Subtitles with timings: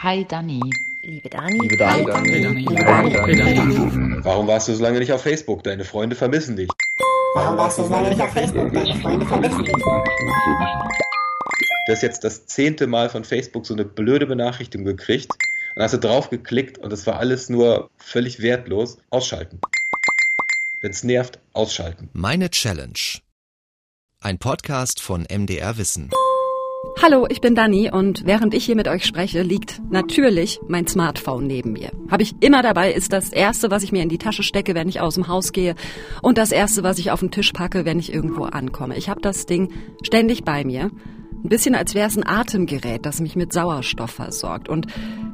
[0.00, 0.60] Hi Dani.
[1.02, 1.58] Liebe Dani.
[1.58, 2.06] Liebe Dani.
[2.06, 4.22] Hi Dani.
[4.22, 5.64] Warum warst du so lange nicht auf Facebook?
[5.64, 6.68] Deine Freunde vermissen dich.
[7.34, 8.72] Warum warst du so lange nicht auf Facebook?
[8.72, 9.74] Deine Freunde vermissen dich.
[9.74, 9.82] Du
[11.92, 15.32] hast jetzt das zehnte Mal von Facebook so eine blöde Benachrichtigung gekriegt
[15.74, 18.98] und hast du drauf geklickt und es war alles nur völlig wertlos.
[19.10, 19.60] Ausschalten.
[20.80, 22.08] Wenn es nervt, ausschalten.
[22.12, 23.18] Meine Challenge.
[24.20, 26.12] Ein Podcast von MDR Wissen.
[27.02, 31.46] Hallo, ich bin Dani und während ich hier mit euch spreche, liegt natürlich mein Smartphone
[31.46, 31.90] neben mir.
[32.08, 34.88] Habe ich immer dabei, ist das erste, was ich mir in die Tasche stecke, wenn
[34.88, 35.74] ich aus dem Haus gehe
[36.22, 38.96] und das erste, was ich auf den Tisch packe, wenn ich irgendwo ankomme.
[38.96, 40.90] Ich habe das Ding ständig bei mir.
[41.42, 44.68] Ein bisschen als wäre es ein Atemgerät, das mich mit Sauerstoff versorgt.
[44.68, 44.86] Und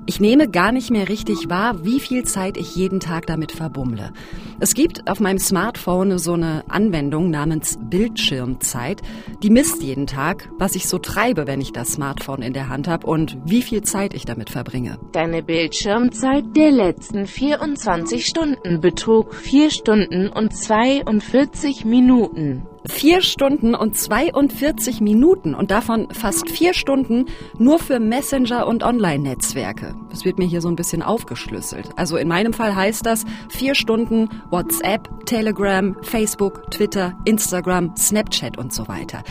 [0.06, 4.12] ich nehme gar nicht mehr richtig wahr, wie viel Zeit ich jeden Tag damit verbummle.
[4.60, 9.00] Es gibt auf meinem Smartphone so eine Anwendung namens Bildschirmzeit.
[9.42, 12.86] Die misst jeden Tag, was ich so treibe, wenn ich das Smartphone in der Hand
[12.86, 14.98] habe und wie viel Zeit ich damit verbringe.
[15.12, 22.66] Deine Bildschirmzeit der letzten 24 Stunden betrug 4 Stunden und 42 Minuten.
[22.86, 27.26] Vier Stunden und 42 Minuten und davon fast vier Stunden
[27.56, 29.94] nur für Messenger und Online-Netzwerke.
[30.10, 31.88] Das wird mir hier so ein bisschen aufgeschlüsselt.
[31.96, 38.74] Also in meinem Fall heißt das vier Stunden WhatsApp, Telegram, Facebook, Twitter, Instagram, Snapchat und
[38.74, 39.24] so weiter.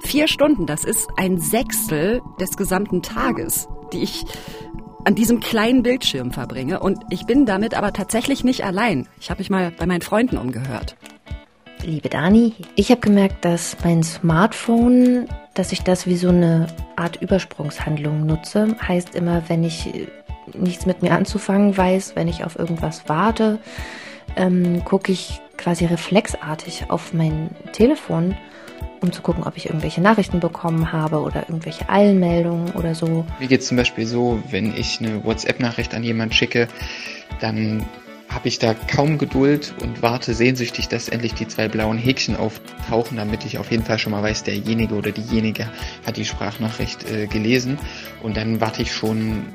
[0.00, 4.26] Vier Stunden, das ist ein Sechstel des gesamten Tages, die ich
[5.04, 6.80] an diesem kleinen Bildschirm verbringe.
[6.80, 9.08] Und ich bin damit aber tatsächlich nicht allein.
[9.18, 10.96] Ich habe mich mal bei meinen Freunden umgehört.
[11.84, 17.22] Liebe Dani, ich habe gemerkt, dass mein Smartphone, dass ich das wie so eine Art
[17.22, 18.76] Übersprungshandlung nutze.
[18.86, 19.88] Heißt immer, wenn ich
[20.54, 23.58] nichts mit mir anzufangen weiß, wenn ich auf irgendwas warte,
[24.36, 28.36] ähm, gucke ich quasi reflexartig auf mein Telefon,
[29.00, 33.24] um zu gucken, ob ich irgendwelche Nachrichten bekommen habe oder irgendwelche Eilenmeldungen oder so.
[33.38, 36.68] Mir geht es zum Beispiel so, wenn ich eine WhatsApp-Nachricht an jemanden schicke,
[37.40, 37.86] dann
[38.28, 43.16] habe ich da kaum Geduld und warte sehnsüchtig, dass endlich die zwei blauen Häkchen auftauchen,
[43.16, 45.66] damit ich auf jeden Fall schon mal weiß, derjenige oder diejenige
[46.06, 47.78] hat die Sprachnachricht äh, gelesen.
[48.22, 49.46] Und dann warte ich schon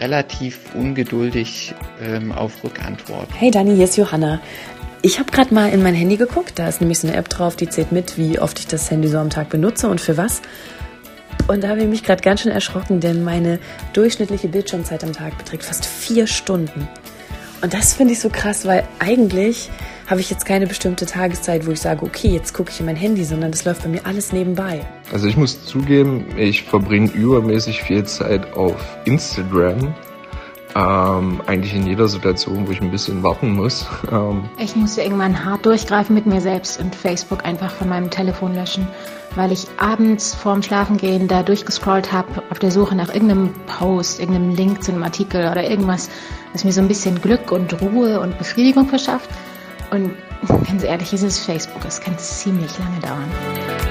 [0.00, 3.28] relativ ungeduldig ähm, auf Rückantwort.
[3.34, 4.40] Hey Dani, hier ist Johanna.
[5.00, 6.58] Ich habe gerade mal in mein Handy geguckt.
[6.58, 9.08] Da ist nämlich so eine App drauf, die zählt mit, wie oft ich das Handy
[9.08, 10.42] so am Tag benutze und für was.
[11.46, 13.58] Und da habe ich mich gerade ganz schön erschrocken, denn meine
[13.94, 16.86] durchschnittliche Bildschirmzeit am Tag beträgt fast vier Stunden.
[17.60, 19.70] Und das finde ich so krass, weil eigentlich
[20.06, 22.96] habe ich jetzt keine bestimmte Tageszeit, wo ich sage, okay, jetzt gucke ich in mein
[22.96, 24.80] Handy, sondern das läuft bei mir alles nebenbei.
[25.12, 29.94] Also ich muss zugeben, ich verbringe übermäßig viel Zeit auf Instagram.
[30.78, 33.84] Ähm, eigentlich in jeder Situation, wo ich ein bisschen warten muss.
[34.12, 38.54] Ähm ich musste irgendwann hart durchgreifen mit mir selbst und Facebook einfach von meinem Telefon
[38.54, 38.86] löschen,
[39.34, 44.54] weil ich abends vorm Schlafengehen da durchgescrollt habe auf der Suche nach irgendeinem Post, irgendeinem
[44.54, 46.10] Link zu einem Artikel oder irgendwas,
[46.52, 49.30] was mir so ein bisschen Glück und Ruhe und Befriedigung verschafft.
[49.90, 50.12] Und
[50.68, 51.84] ganz ehrlich, es ist Facebook.
[51.88, 53.87] Es kann ziemlich lange dauern.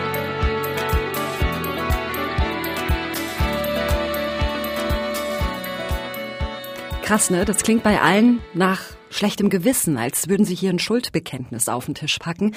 [7.08, 7.46] Krass, ne?
[7.46, 11.96] Das klingt bei allen nach schlechtem Gewissen, als würden sie hier ein Schuldbekenntnis auf den
[11.96, 12.54] Tisch packen.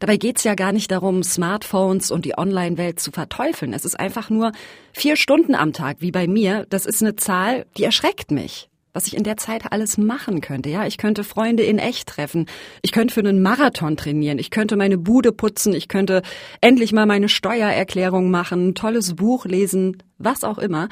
[0.00, 3.72] Dabei geht's ja gar nicht darum, Smartphones und die Online-Welt zu verteufeln.
[3.72, 4.50] Es ist einfach nur
[4.92, 6.66] vier Stunden am Tag, wie bei mir.
[6.68, 10.68] Das ist eine Zahl, die erschreckt mich was ich in der Zeit alles machen könnte.
[10.68, 12.44] Ja, ich könnte Freunde in echt treffen.
[12.82, 14.38] Ich könnte für einen Marathon trainieren.
[14.38, 15.72] Ich könnte meine Bude putzen.
[15.72, 16.20] Ich könnte
[16.60, 20.90] endlich mal meine Steuererklärung machen, tolles Buch lesen, was auch immer.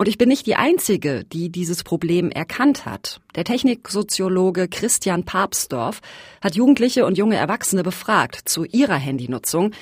[0.00, 3.20] Und ich bin nicht die Einzige, die dieses Problem erkannt hat.
[3.34, 6.00] Der Techniksoziologe Christian Papsdorf
[6.40, 9.72] hat Jugendliche und junge Erwachsene befragt zu ihrer Handynutzung.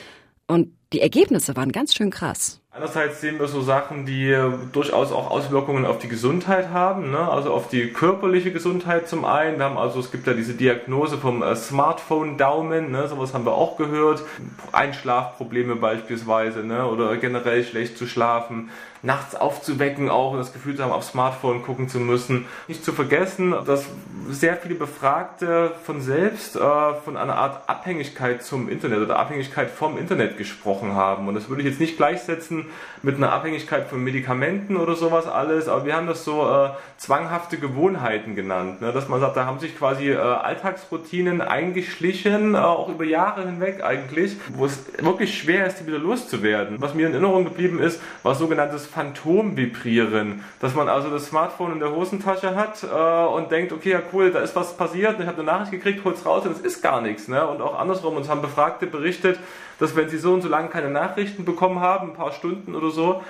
[0.49, 2.61] Und die Ergebnisse waren ganz schön krass.
[2.71, 4.37] Einerseits sehen wir so Sachen, die
[4.73, 7.19] durchaus auch Auswirkungen auf die Gesundheit haben, ne?
[7.19, 9.57] also auf die körperliche Gesundheit zum einen.
[9.57, 13.09] Wir haben also, es gibt ja diese Diagnose vom äh, Smartphone-Daumen, ne?
[13.09, 14.23] sowas haben wir auch gehört.
[14.71, 16.87] Einschlafprobleme beispielsweise ne?
[16.87, 18.69] oder generell schlecht zu schlafen
[19.03, 22.47] nachts aufzuwecken auch und das Gefühl zu haben, aufs Smartphone gucken zu müssen.
[22.67, 23.87] Nicht zu vergessen, dass
[24.29, 29.99] sehr viele Befragte von selbst äh, von einer Art Abhängigkeit zum Internet oder Abhängigkeit vom
[29.99, 31.29] Internet gesprochen haben.
[31.29, 32.58] Und das würde ich jetzt nicht gleichsetzen
[33.03, 37.59] mit einer Abhängigkeit von Medikamenten oder sowas alles, aber wir haben das so äh, zwanghafte
[37.59, 38.81] Gewohnheiten genannt.
[38.81, 38.93] Ne?
[38.93, 43.83] Dass man sagt, da haben sich quasi äh, Alltagsroutinen eingeschlichen, äh, auch über Jahre hinweg
[43.85, 46.81] eigentlich, wo es wirklich schwer ist, die wieder loszuwerden.
[46.81, 51.81] Was mir in Erinnerung geblieben ist, war sogenanntes Phantomvibrieren, dass man also das Smartphone in
[51.81, 55.39] der Hosentasche hat äh, und denkt, okay, ja cool, da ist was passiert, ich habe
[55.39, 57.29] eine Nachricht gekriegt, hol's raus und es ist gar nichts.
[57.29, 57.47] Ne?
[57.47, 59.39] Und auch andersrum, uns haben Befragte berichtet,
[59.79, 62.91] dass wenn sie so und so lange keine Nachrichten bekommen haben, ein paar Stunden oder
[62.91, 63.23] so,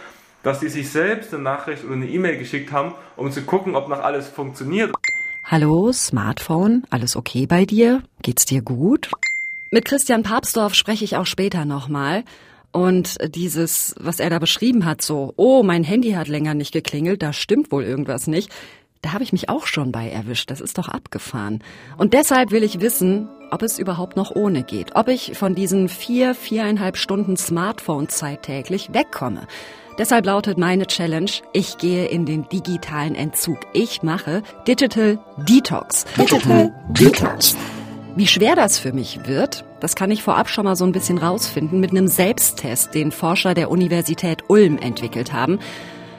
[0.43, 3.89] dass die sich selbst eine Nachricht oder eine E-Mail geschickt haben, um zu gucken, ob
[3.89, 4.93] noch alles funktioniert.
[5.45, 8.03] Hallo, Smartphone, alles okay bei dir?
[8.23, 9.11] Geht's dir gut?
[9.71, 12.25] Mit Christian Papsdorf spreche ich auch später nochmal.
[12.71, 17.23] Und dieses, was er da beschrieben hat, so, oh, mein Handy hat länger nicht geklingelt,
[17.23, 18.51] da stimmt wohl irgendwas nicht,
[19.03, 20.51] da habe ich mich auch schon bei erwischt.
[20.51, 21.63] Das ist doch abgefahren.
[21.97, 24.97] Und deshalb will ich wissen, ob es überhaupt noch ohne geht.
[24.97, 29.47] Ob ich von diesen vier, viereinhalb Stunden Smartphone-Zeit täglich wegkomme.
[29.99, 33.59] Deshalb lautet meine Challenge, ich gehe in den digitalen Entzug.
[33.73, 36.05] Ich mache Digital Detox.
[36.17, 37.57] Digital Detox.
[38.15, 41.19] Wie schwer das für mich wird, das kann ich vorab schon mal so ein bisschen
[41.19, 45.59] rausfinden mit einem Selbsttest, den Forscher der Universität Ulm entwickelt haben.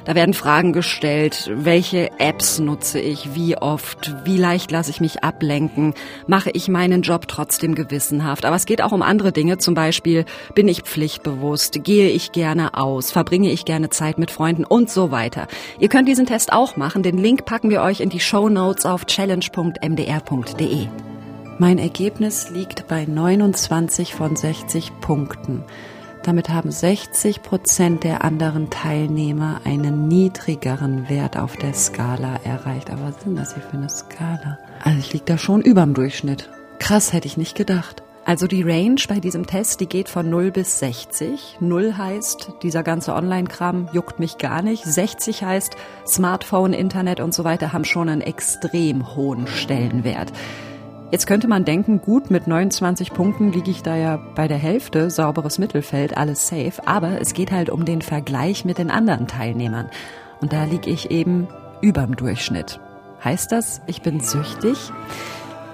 [0.09, 5.23] Da werden Fragen gestellt, welche Apps nutze ich, wie oft, wie leicht lasse ich mich
[5.23, 5.94] ablenken,
[6.25, 8.44] mache ich meinen Job trotzdem gewissenhaft.
[8.44, 10.25] Aber es geht auch um andere Dinge, zum Beispiel
[10.56, 15.11] bin ich pflichtbewusst, gehe ich gerne aus, verbringe ich gerne Zeit mit Freunden und so
[15.11, 15.45] weiter.
[15.77, 18.88] Ihr könnt diesen Test auch machen, den Link packen wir euch in die Show Notes
[18.88, 20.88] auf challenge.mdr.de.
[21.59, 25.65] Mein Ergebnis liegt bei 29 von 60 Punkten.
[26.24, 32.92] Damit haben 60 Prozent der anderen Teilnehmer einen niedrigeren Wert auf der Skala erreicht.
[32.92, 34.60] Aber was denn das hier für eine Skala?
[34.83, 36.50] Also ich liege da schon überm Durchschnitt.
[36.80, 38.04] Krass, hätte ich nicht gedacht.
[38.25, 41.57] Also die Range bei diesem Test, die geht von 0 bis 60.
[41.62, 44.83] 0 heißt, dieser ganze Online-Kram juckt mich gar nicht.
[44.83, 45.75] 60 heißt,
[46.06, 50.31] Smartphone, Internet und so weiter haben schon einen extrem hohen Stellenwert.
[51.11, 55.09] Jetzt könnte man denken, gut, mit 29 Punkten liege ich da ja bei der Hälfte,
[55.09, 56.85] sauberes Mittelfeld, alles safe.
[56.85, 59.89] Aber es geht halt um den Vergleich mit den anderen Teilnehmern.
[60.39, 61.47] Und da liege ich eben
[61.81, 62.79] überm Durchschnitt.
[63.23, 64.91] Heißt das, ich bin süchtig?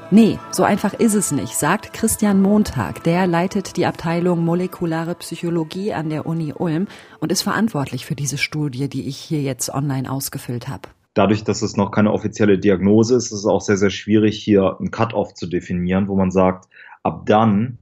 [0.09, 3.03] Nee, so einfach ist es nicht, sagt Christian Montag.
[3.03, 6.87] Der leitet die Abteilung Molekulare Psychologie an der Uni Ulm
[7.19, 11.63] und ist verantwortlich für diese Studie, die ich hier jetzt online ausgefüllt habe dadurch, dass
[11.63, 15.33] es noch keine offizielle Diagnose ist, ist es auch sehr, sehr schwierig, hier einen Cut-off
[15.33, 16.69] zu definieren, wo man sagt,
[17.01, 17.79] ab dann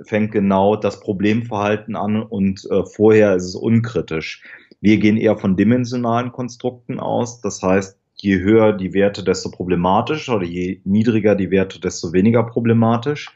[0.00, 4.42] fängt genau das Problemverhalten an und äh, vorher ist es unkritisch.
[4.80, 7.40] Wir gehen eher von dimensionalen Konstrukten aus.
[7.40, 12.44] Das heißt, je höher die Werte, desto problematisch oder je niedriger die Werte, desto weniger
[12.44, 13.34] problematisch.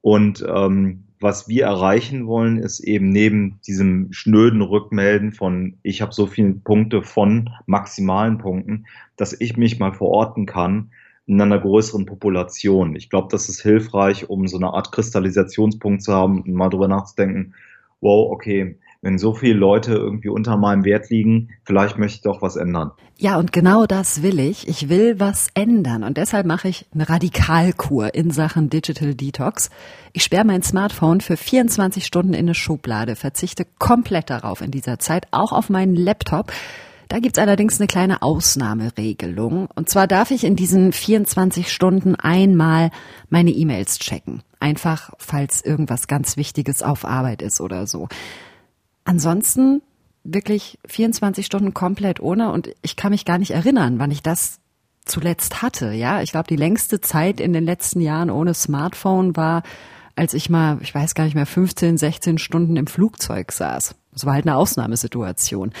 [0.00, 6.12] Und ähm, was wir erreichen wollen, ist eben neben diesem schnöden Rückmelden von, ich habe
[6.12, 8.84] so viele Punkte von maximalen Punkten,
[9.16, 10.90] dass ich mich mal verorten kann
[11.26, 12.94] in einer größeren Population.
[12.94, 16.88] Ich glaube, das ist hilfreich, um so eine Art Kristallisationspunkt zu haben und mal drüber
[16.88, 17.54] nachzudenken,
[18.02, 22.40] wow, okay, wenn so viele Leute irgendwie unter meinem Wert liegen, vielleicht möchte ich doch
[22.40, 22.92] was ändern.
[23.18, 24.66] Ja, und genau das will ich.
[24.66, 26.02] Ich will was ändern.
[26.02, 29.68] Und deshalb mache ich eine Radikalkur in Sachen Digital Detox.
[30.14, 34.98] Ich sperre mein Smartphone für 24 Stunden in eine Schublade, verzichte komplett darauf in dieser
[34.98, 36.50] Zeit, auch auf meinen Laptop.
[37.08, 39.68] Da gibt's allerdings eine kleine Ausnahmeregelung.
[39.74, 42.90] Und zwar darf ich in diesen 24 Stunden einmal
[43.28, 44.42] meine E-Mails checken.
[44.60, 48.08] Einfach, falls irgendwas ganz Wichtiges auf Arbeit ist oder so.
[49.04, 49.82] Ansonsten
[50.24, 54.60] wirklich 24 Stunden komplett ohne und ich kann mich gar nicht erinnern, wann ich das
[55.04, 55.92] zuletzt hatte.
[55.92, 59.62] Ja, ich glaube, die längste Zeit in den letzten Jahren ohne Smartphone war,
[60.16, 63.94] als ich mal, ich weiß gar nicht mehr, 15, 16 Stunden im Flugzeug saß.
[64.12, 65.72] Das war halt eine Ausnahmesituation.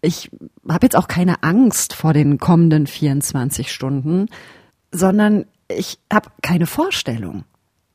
[0.00, 0.30] Ich
[0.68, 4.26] habe jetzt auch keine Angst vor den kommenden 24 Stunden,
[4.92, 7.44] sondern ich habe keine Vorstellung.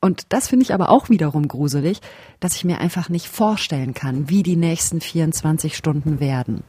[0.04, 2.02] Und das finde ich aber auch wiederum gruselig,
[2.38, 6.62] dass ich mir einfach nicht vorstellen kann, wie die nächsten 24 Stunden werden.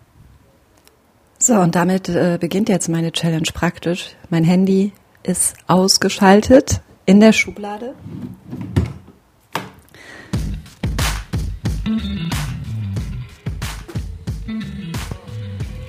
[1.37, 4.15] So, und damit äh, beginnt jetzt meine Challenge praktisch.
[4.29, 7.93] Mein Handy ist ausgeschaltet in der Schublade.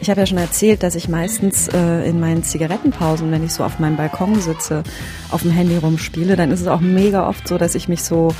[0.06, 3.64] Ich habe ja schon erzählt, dass ich meistens äh, in meinen Zigarettenpausen, wenn ich so
[3.64, 4.84] auf meinem Balkon sitze,
[5.32, 8.32] auf dem Handy rumspiele, dann ist es auch mega oft so, dass ich mich so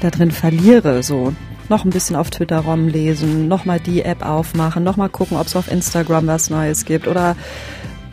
[0.00, 1.02] da drin verliere.
[1.02, 1.34] So
[1.68, 5.46] noch ein bisschen auf Twitter rumlesen, noch mal die App aufmachen, noch mal gucken, ob
[5.46, 7.36] es auf Instagram was Neues gibt oder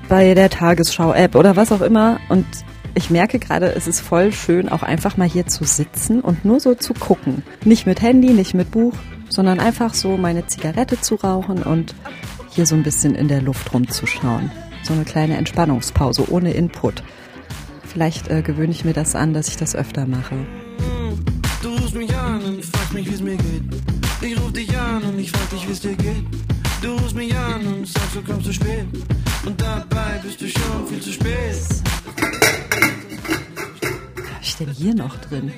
[0.10, 2.20] bei der Tagesschau-App oder was auch immer.
[2.28, 2.46] Und
[2.94, 6.60] ich merke gerade, es ist voll schön, auch einfach mal hier zu sitzen und nur
[6.60, 7.44] so zu gucken.
[7.64, 8.96] Nicht mit Handy, nicht mit Buch,
[9.30, 11.96] sondern einfach so meine Zigarette zu rauchen und
[12.52, 14.52] hier so ein bisschen in der Luft rumzuschauen.
[14.84, 17.04] So eine kleine Entspannungspause ohne Input.
[17.84, 20.36] Vielleicht äh, gewöhne ich mir das an, dass ich das öfter mache.
[21.62, 23.64] Du rufst mich an und fragst mich, wie es mir geht.
[24.22, 26.26] Ich ruf dich an und ich frag dich, wie es dir geht.
[26.82, 28.86] Du rufst mich an und sagst, du kommst zu spät.
[29.46, 31.56] Und dabei bist du schon viel zu spät.
[34.16, 35.52] Was hab ich denn hier noch drin?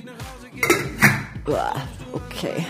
[2.14, 2.66] Okay.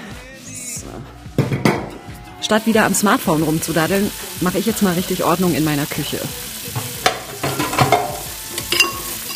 [2.44, 6.20] Statt wieder am Smartphone rumzudaddeln, mache ich jetzt mal richtig Ordnung in meiner Küche.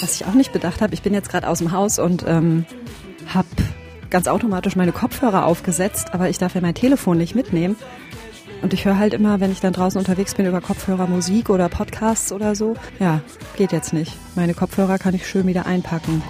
[0.01, 2.65] Was ich auch nicht bedacht habe, ich bin jetzt gerade aus dem Haus und ähm,
[3.33, 3.47] habe
[4.09, 7.77] ganz automatisch meine Kopfhörer aufgesetzt, aber ich darf ja mein Telefon nicht mitnehmen.
[8.61, 11.69] Und ich höre halt immer, wenn ich dann draußen unterwegs bin, über Kopfhörer Musik oder
[11.69, 12.75] Podcasts oder so.
[12.99, 13.21] Ja,
[13.55, 14.13] geht jetzt nicht.
[14.35, 16.21] Meine Kopfhörer kann ich schön wieder einpacken.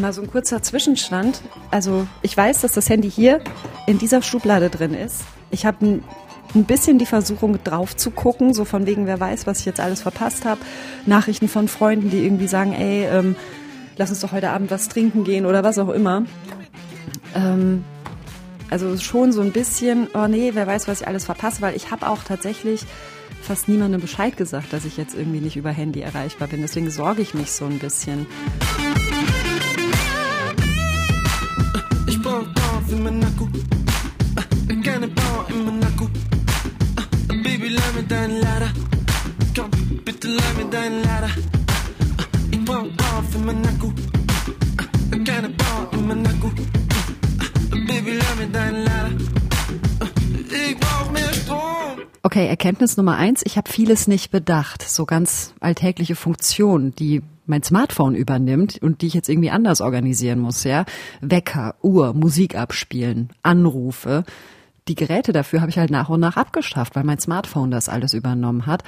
[0.00, 1.40] Mal so ein kurzer Zwischenstand.
[1.70, 3.40] Also ich weiß, dass das Handy hier
[3.86, 5.24] in dieser Schublade drin ist.
[5.50, 6.04] Ich habe ein,
[6.54, 9.80] ein bisschen die Versuchung drauf zu gucken, so von wegen, wer weiß, was ich jetzt
[9.80, 10.60] alles verpasst habe.
[11.06, 13.36] Nachrichten von Freunden, die irgendwie sagen, ey, ähm,
[13.96, 16.24] lass uns doch heute Abend was trinken gehen oder was auch immer.
[17.34, 17.84] Ähm,
[18.70, 21.90] also schon so ein bisschen, oh nee, wer weiß, was ich alles verpasse, weil ich
[21.90, 22.84] habe auch tatsächlich
[23.44, 26.62] fast niemandem Bescheid gesagt, dass ich jetzt irgendwie nicht über Handy erreichbar bin.
[26.62, 28.26] Deswegen sorge ich mich so ein bisschen.
[40.74, 41.30] Deinen Lader.
[42.50, 43.92] Ich brauch Dorf in meinen Akku.
[45.24, 46.50] Keine Bau in meinen Akku.
[47.70, 49.10] Baby, leih mir deinen Lader.
[50.50, 51.58] Ich brauch mehr Strom.
[52.22, 54.82] Okay, Erkenntnis Nummer eins, ich habe vieles nicht bedacht.
[54.82, 60.40] So ganz alltägliche Funktionen, die mein Smartphone übernimmt und die ich jetzt irgendwie anders organisieren
[60.40, 60.86] muss, ja.
[61.20, 64.24] Wecker, Uhr, Musik abspielen, Anrufe.
[64.88, 68.12] Die Geräte dafür habe ich halt nach und nach abgeschafft, weil mein Smartphone das alles
[68.12, 68.82] übernommen hat.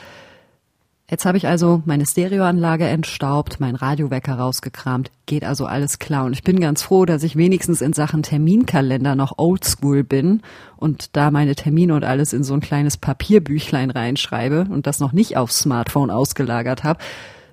[1.08, 6.24] Jetzt habe ich also meine Stereoanlage entstaubt, mein Radiowecker rausgekramt, geht also alles klar.
[6.24, 10.42] Und ich bin ganz froh, dass ich wenigstens in Sachen Terminkalender noch oldschool bin
[10.76, 15.12] und da meine Termine und alles in so ein kleines Papierbüchlein reinschreibe und das noch
[15.12, 16.98] nicht aufs Smartphone ausgelagert habe.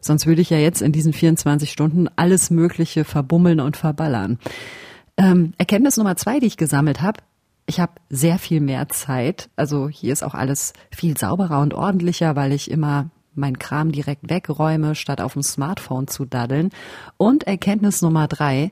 [0.01, 4.39] Sonst würde ich ja jetzt in diesen 24 Stunden alles Mögliche verbummeln und verballern.
[5.15, 7.19] Ähm, Erkenntnis Nummer zwei, die ich gesammelt habe,
[7.67, 9.49] ich habe sehr viel mehr Zeit.
[9.55, 14.29] Also hier ist auch alles viel sauberer und ordentlicher, weil ich immer mein Kram direkt
[14.29, 16.69] wegräume, statt auf dem Smartphone zu daddeln.
[17.17, 18.71] Und Erkenntnis Nummer drei,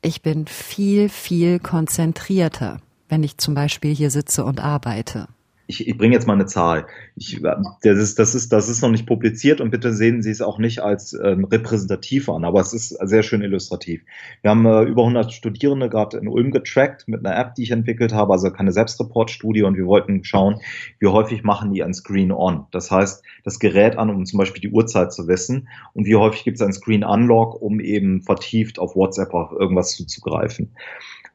[0.00, 5.28] ich bin viel, viel konzentrierter, wenn ich zum Beispiel hier sitze und arbeite.
[5.72, 6.86] Ich, ich bringe jetzt mal eine Zahl.
[7.16, 10.42] Ich, das, ist, das, ist, das ist noch nicht publiziert und bitte sehen Sie es
[10.42, 14.02] auch nicht als ähm, repräsentativ an, aber es ist sehr schön illustrativ.
[14.42, 17.70] Wir haben äh, über 100 Studierende gerade in Ulm getrackt mit einer App, die ich
[17.70, 20.60] entwickelt habe, also keine Selbstreport-Studie und wir wollten schauen,
[20.98, 22.66] wie häufig machen die ein Screen-On.
[22.70, 26.44] Das heißt, das Gerät an, um zum Beispiel die Uhrzeit zu wissen und wie häufig
[26.44, 30.72] gibt es ein Screen-Unlock, um eben vertieft auf WhatsApp auf irgendwas zuzugreifen.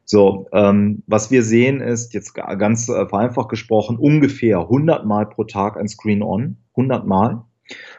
[0.10, 5.44] So, ähm, was wir sehen ist, jetzt ganz äh, vereinfacht gesprochen, ungefähr 100 Mal pro
[5.44, 7.44] Tag ein Screen-On, 100 Mal.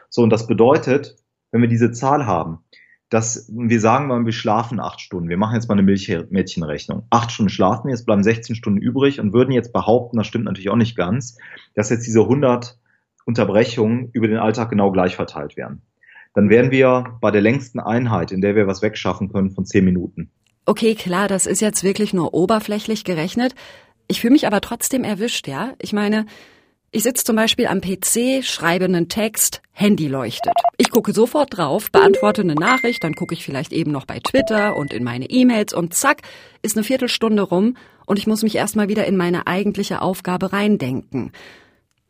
[0.09, 1.17] So, und das bedeutet,
[1.51, 2.63] wenn wir diese Zahl haben,
[3.09, 5.29] dass wir sagen wir schlafen acht Stunden.
[5.29, 7.03] Wir machen jetzt mal eine Milchmädchenrechnung.
[7.11, 10.45] Acht Stunden schlafen wir, es bleiben 16 Stunden übrig und würden jetzt behaupten, das stimmt
[10.45, 11.37] natürlich auch nicht ganz,
[11.75, 12.79] dass jetzt diese 100
[13.25, 15.83] Unterbrechungen über den Alltag genau gleich verteilt werden.
[16.33, 19.85] Dann wären wir bei der längsten Einheit, in der wir was wegschaffen können, von 10
[19.85, 20.31] Minuten.
[20.69, 23.55] Okay, klar, das ist jetzt wirklich nur oberflächlich gerechnet.
[24.07, 25.73] Ich fühle mich aber trotzdem erwischt, ja?
[25.81, 26.27] Ich meine,
[26.91, 30.53] ich sitze zum Beispiel am PC, schreibe einen Text, Handy leuchtet.
[30.77, 34.75] Ich gucke sofort drauf, beantworte eine Nachricht, dann gucke ich vielleicht eben noch bei Twitter
[34.77, 36.21] und in meine E-Mails und zack,
[36.61, 41.31] ist eine Viertelstunde rum und ich muss mich erstmal wieder in meine eigentliche Aufgabe reindenken.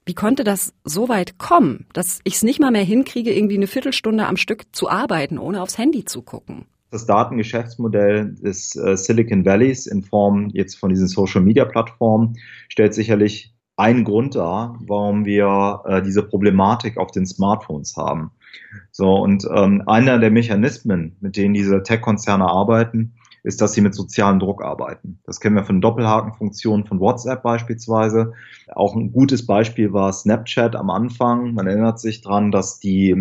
[0.06, 3.68] Wie konnte das so weit kommen, dass ich es nicht mal mehr hinkriege, irgendwie eine
[3.68, 6.66] Viertelstunde am Stück zu arbeiten, ohne aufs Handy zu gucken?
[6.92, 12.94] Das Datengeschäftsmodell des äh, Silicon Valleys in Form jetzt von diesen Social Media Plattformen stellt
[12.94, 18.32] sicherlich einen Grund dar, warum wir äh, diese Problematik auf den Smartphones haben.
[18.92, 23.96] So, und ähm, einer der Mechanismen, mit denen diese Tech-Konzerne arbeiten, ist, dass sie mit
[23.96, 25.20] sozialem Druck arbeiten.
[25.26, 28.34] Das kennen wir von Doppelhakenfunktionen von WhatsApp beispielsweise.
[28.74, 31.54] Auch ein gutes Beispiel war Snapchat am Anfang.
[31.54, 33.12] Man erinnert sich dran, dass die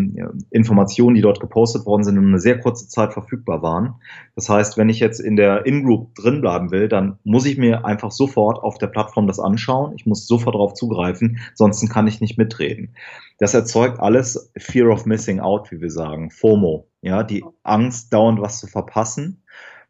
[0.51, 3.95] Informationen, die dort gepostet worden sind, in eine sehr kurze Zeit verfügbar waren.
[4.35, 7.85] Das heißt, wenn ich jetzt in der In-Group drin bleiben will, dann muss ich mir
[7.85, 9.95] einfach sofort auf der Plattform das anschauen.
[9.97, 12.95] Ich muss sofort darauf zugreifen, sonst kann ich nicht mitreden.
[13.39, 18.41] Das erzeugt alles Fear of Missing Out, wie wir sagen, FOMO, ja, die Angst, dauernd
[18.41, 19.43] was zu verpassen.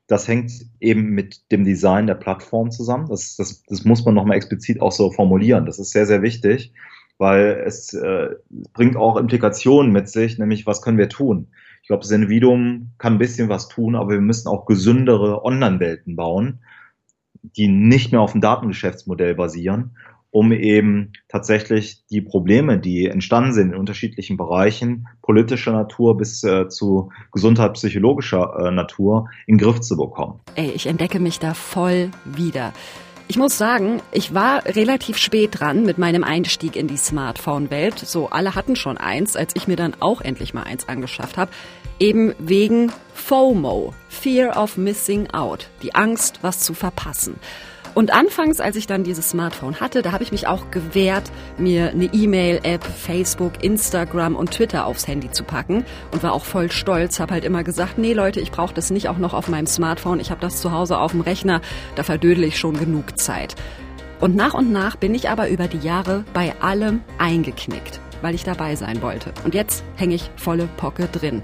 [0.09, 0.51] Das hängt
[0.81, 3.09] eben mit dem Design der Plattform zusammen.
[3.09, 5.67] Das, das, das muss man nochmal explizit auch so formulieren.
[5.67, 6.73] Das ist sehr, sehr wichtig,
[7.19, 8.31] weil es äh,
[8.73, 11.49] bringt auch Implikationen mit sich, nämlich was können wir tun?
[11.83, 16.17] Ich glaube, das Individuum kann ein bisschen was tun, aber wir müssen auch gesündere Online-Welten
[16.17, 16.61] bauen,
[17.43, 19.97] die nicht mehr auf dem Datengeschäftsmodell basieren
[20.31, 26.69] um eben tatsächlich die Probleme, die entstanden sind in unterschiedlichen Bereichen, politischer Natur bis äh,
[26.69, 30.41] zu gesundheitspsychologischer äh, Natur, in den Griff zu bekommen.
[30.55, 32.73] Ey, ich entdecke mich da voll wieder.
[33.31, 37.99] Ich muss sagen, ich war relativ spät dran mit meinem Einstieg in die Smartphone-Welt.
[37.99, 41.51] So, alle hatten schon eins, als ich mir dann auch endlich mal eins angeschafft habe.
[42.01, 47.35] Eben wegen FOMO, Fear of Missing Out, die Angst, was zu verpassen.
[47.99, 51.91] Und anfangs, als ich dann dieses Smartphone hatte, da habe ich mich auch gewehrt, mir
[51.91, 57.19] eine E-Mail-App, Facebook, Instagram und Twitter aufs Handy zu packen und war auch voll stolz,
[57.19, 60.21] habe halt immer gesagt, nee Leute, ich brauche das nicht auch noch auf meinem Smartphone,
[60.21, 61.61] ich habe das zu Hause auf dem Rechner,
[61.97, 63.57] da verdödel ich schon genug Zeit.
[64.21, 68.45] Und nach und nach bin ich aber über die Jahre bei allem eingeknickt, weil ich
[68.45, 69.33] dabei sein wollte.
[69.43, 71.43] Und jetzt hänge ich volle Pocke drin.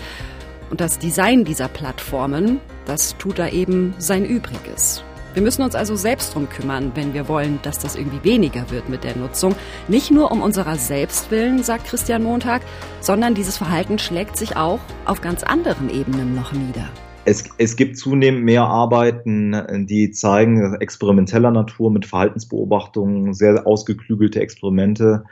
[0.71, 5.03] Und das Design dieser Plattformen, das tut da eben sein Übriges.
[5.35, 8.89] Wir müssen uns also selbst drum kümmern, wenn wir wollen, dass das irgendwie weniger wird
[8.89, 9.57] mit der Nutzung.
[9.89, 12.63] Nicht nur um unserer selbst willen, sagt Christian Montag,
[13.01, 16.89] sondern dieses Verhalten schlägt sich auch auf ganz anderen Ebenen noch nieder.
[17.25, 25.25] Es, es gibt zunehmend mehr Arbeiten, die zeigen, experimenteller Natur mit Verhaltensbeobachtungen, sehr ausgeklügelte Experimente,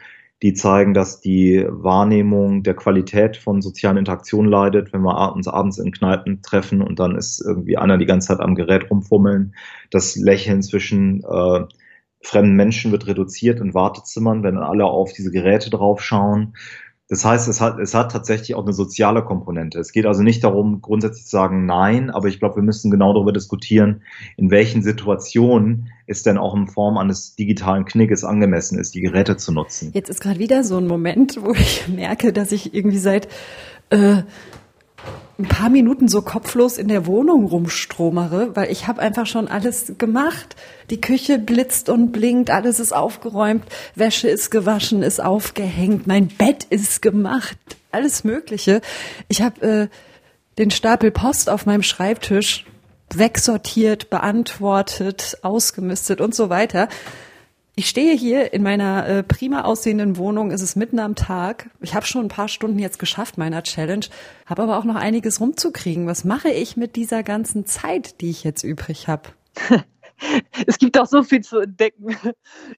[0.42, 5.78] die zeigen, dass die Wahrnehmung der Qualität von sozialen Interaktionen leidet, wenn wir uns abends
[5.78, 9.54] in Kneipen treffen und dann ist irgendwie einer die ganze Zeit am Gerät rumfummeln.
[9.90, 11.64] Das Lächeln zwischen äh,
[12.22, 16.54] fremden Menschen wird reduziert in Wartezimmern, wenn alle auf diese Geräte draufschauen.
[17.08, 19.78] Das heißt, es hat, es hat tatsächlich auch eine soziale Komponente.
[19.78, 23.12] Es geht also nicht darum, grundsätzlich zu sagen Nein, aber ich glaube, wir müssen genau
[23.12, 24.02] darüber diskutieren,
[24.36, 29.36] in welchen Situationen es denn auch in Form eines digitalen Knickes angemessen ist, die Geräte
[29.36, 29.90] zu nutzen.
[29.92, 33.28] Jetzt ist gerade wieder so ein Moment, wo ich merke, dass ich irgendwie seit
[33.90, 34.22] äh,
[35.42, 39.94] ein paar Minuten so kopflos in der Wohnung rumstromere, weil ich habe einfach schon alles
[39.98, 40.54] gemacht.
[40.90, 43.64] Die Küche blitzt und blinkt, alles ist aufgeräumt,
[43.96, 47.58] Wäsche ist gewaschen, ist aufgehängt, mein Bett ist gemacht,
[47.90, 48.80] alles Mögliche.
[49.28, 49.88] Ich habe äh,
[50.58, 52.64] den Stapel Post auf meinem Schreibtisch
[53.12, 56.88] wegsortiert, beantwortet, ausgemistet und so weiter.
[57.74, 60.50] Ich stehe hier in meiner äh, prima aussehenden Wohnung.
[60.50, 61.70] Es ist mitten am Tag.
[61.80, 64.04] Ich habe schon ein paar Stunden jetzt geschafft meiner Challenge,
[64.44, 66.06] habe aber auch noch einiges rumzukriegen.
[66.06, 69.30] Was mache ich mit dieser ganzen Zeit, die ich jetzt übrig habe?
[70.66, 72.14] es gibt auch so viel zu entdecken.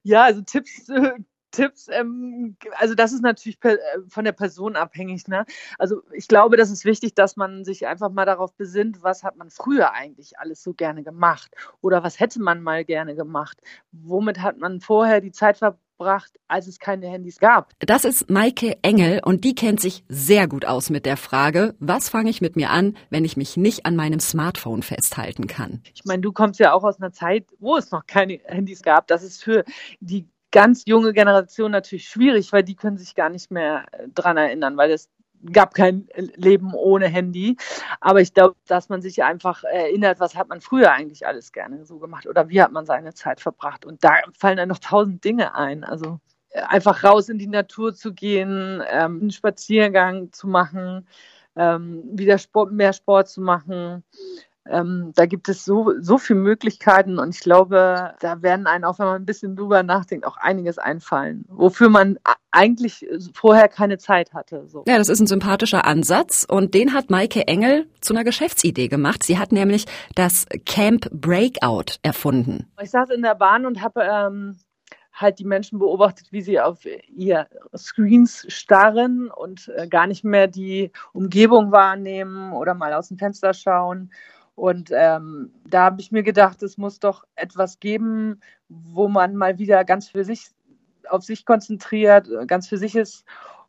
[0.04, 1.14] Ja, also Tipps äh,
[1.54, 3.76] Tipps, ähm, also das ist natürlich äh,
[4.08, 5.28] von der Person abhängig.
[5.28, 5.44] Ne?
[5.78, 9.36] Also ich glaube, das ist wichtig, dass man sich einfach mal darauf besinnt, was hat
[9.36, 13.60] man früher eigentlich alles so gerne gemacht oder was hätte man mal gerne gemacht.
[13.92, 17.72] Womit hat man vorher die Zeit verbracht, als es keine Handys gab?
[17.78, 22.08] Das ist Maike Engel und die kennt sich sehr gut aus mit der Frage, was
[22.08, 25.82] fange ich mit mir an, wenn ich mich nicht an meinem Smartphone festhalten kann?
[25.94, 29.06] Ich meine, du kommst ja auch aus einer Zeit, wo es noch keine Handys gab.
[29.06, 29.64] Das ist für
[30.00, 34.36] die ganz junge Generation natürlich schwierig, weil die können sich gar nicht mehr äh, dran
[34.36, 35.10] erinnern, weil es
[35.52, 37.56] gab kein Leben ohne Handy.
[38.00, 41.84] Aber ich glaube, dass man sich einfach erinnert, was hat man früher eigentlich alles gerne
[41.84, 43.84] so gemacht oder wie hat man seine Zeit verbracht.
[43.84, 45.82] Und da fallen dann noch tausend Dinge ein.
[45.82, 51.08] Also äh, einfach raus in die Natur zu gehen, ähm, einen Spaziergang zu machen,
[51.56, 54.04] ähm, wieder Sport, mehr Sport zu machen.
[54.66, 58.98] Ähm, da gibt es so, so viele Möglichkeiten und ich glaube, da werden einem auch,
[58.98, 62.18] wenn man ein bisschen drüber nachdenkt, auch einiges einfallen, wofür man
[62.50, 64.66] eigentlich vorher keine Zeit hatte.
[64.66, 64.84] So.
[64.86, 69.22] Ja, das ist ein sympathischer Ansatz und den hat Maike Engel zu einer Geschäftsidee gemacht.
[69.22, 72.66] Sie hat nämlich das Camp Breakout erfunden.
[72.80, 74.56] Ich saß in der Bahn und habe ähm,
[75.14, 77.46] halt die Menschen beobachtet, wie sie auf ihr
[77.76, 83.54] Screens starren und äh, gar nicht mehr die Umgebung wahrnehmen oder mal aus dem Fenster
[83.54, 84.10] schauen.
[84.54, 89.58] Und ähm, da habe ich mir gedacht, es muss doch etwas geben, wo man mal
[89.58, 90.48] wieder ganz für sich
[91.08, 93.24] auf sich konzentriert, ganz für sich ist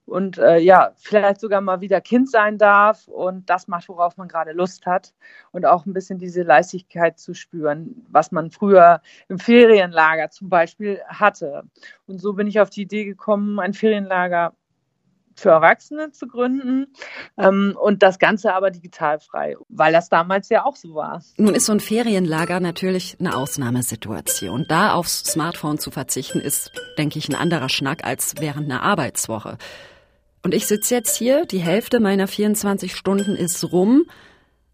[0.06, 4.28] und äh, ja, vielleicht sogar mal wieder Kind sein darf und das macht, worauf man
[4.28, 5.14] gerade Lust hat
[5.52, 11.02] und auch ein bisschen diese Leichtigkeit zu spüren, was man früher im Ferienlager zum Beispiel
[11.08, 11.64] hatte.
[12.06, 14.54] Und so bin ich auf die Idee gekommen, ein Ferienlager
[15.36, 16.88] für Erwachsene zu gründen
[17.38, 21.22] ähm, und das Ganze aber digital frei, weil das damals ja auch so war.
[21.38, 24.66] Nun ist so ein Ferienlager natürlich eine Ausnahmesituation.
[24.68, 29.58] Da aufs Smartphone zu verzichten, ist, denke ich, ein anderer Schnack als während einer Arbeitswoche.
[30.44, 34.06] Und ich sitze jetzt hier, die Hälfte meiner 24 Stunden ist rum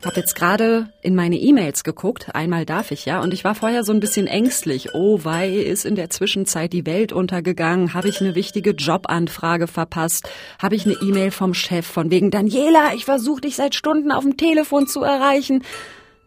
[0.08, 3.84] habe jetzt gerade in meine E-Mails geguckt, einmal darf ich ja, und ich war vorher
[3.84, 4.94] so ein bisschen ängstlich.
[4.94, 7.94] Oh, weil ist in der Zwischenzeit die Welt untergegangen?
[7.94, 10.30] Habe ich eine wichtige Jobanfrage verpasst?
[10.62, 14.24] Habe ich eine E-Mail vom Chef von wegen Daniela, ich versuche dich seit Stunden auf
[14.24, 15.64] dem Telefon zu erreichen?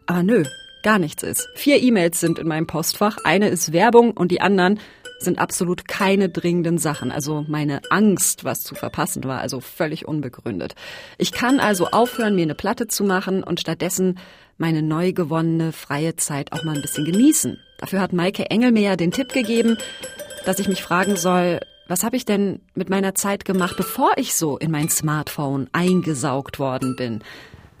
[0.05, 0.43] Aber nö,
[0.83, 1.49] gar nichts ist.
[1.55, 4.79] Vier E-Mails sind in meinem Postfach, eine ist Werbung und die anderen
[5.19, 7.11] sind absolut keine dringenden Sachen.
[7.11, 10.75] Also meine Angst, was zu verpassen, war also völlig unbegründet.
[11.17, 14.19] Ich kann also aufhören, mir eine Platte zu machen und stattdessen
[14.57, 17.59] meine neu gewonnene freie Zeit auch mal ein bisschen genießen.
[17.77, 19.77] Dafür hat Maike Engelmeyer den Tipp gegeben,
[20.45, 24.33] dass ich mich fragen soll, was habe ich denn mit meiner Zeit gemacht, bevor ich
[24.33, 27.21] so in mein Smartphone eingesaugt worden bin?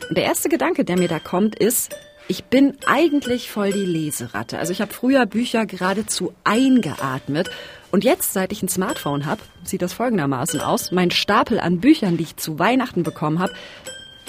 [0.09, 1.95] Und der erste Gedanke, der mir da kommt, ist,
[2.27, 4.57] ich bin eigentlich voll die Leseratte.
[4.57, 7.49] Also ich habe früher Bücher geradezu eingeatmet.
[7.91, 10.91] Und jetzt, seit ich ein Smartphone habe, sieht das folgendermaßen aus.
[10.91, 13.53] Mein Stapel an Büchern, die ich zu Weihnachten bekommen habe,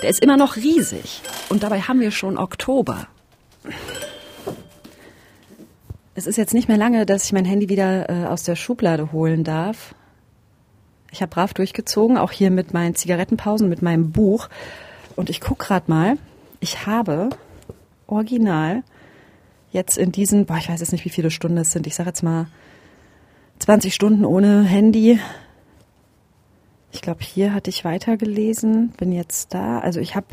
[0.03, 1.23] der ist immer noch riesig.
[1.49, 3.09] Und dabei haben wir schon Oktober.
[6.15, 9.13] Es ist jetzt nicht mehr lange, dass ich mein Handy wieder äh, aus der Schublade
[9.13, 9.95] holen darf.
[11.11, 14.49] Ich habe brav durchgezogen, auch hier mit meinen Zigarettenpausen, mit meinem Buch.
[15.15, 16.19] Und ich guck gerade mal,
[16.61, 17.31] ich habe
[18.07, 18.83] original
[19.71, 21.87] jetzt in diesen, boah, ich weiß jetzt nicht, wie viele Stunden es sind.
[21.87, 22.47] Ich sage jetzt mal
[23.59, 25.19] 20 Stunden ohne Handy.
[26.93, 29.81] Ich glaube, hier hatte ich weitergelesen, bin jetzt da.
[29.81, 30.29] Also ich habe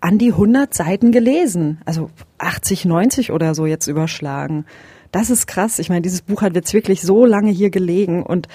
[0.00, 1.80] an die 100 Seiten gelesen.
[1.84, 4.64] Also 80, 90 oder so jetzt überschlagen.
[5.10, 5.78] Das ist krass.
[5.78, 8.48] Ich meine, dieses Buch hat jetzt wirklich so lange hier gelegen und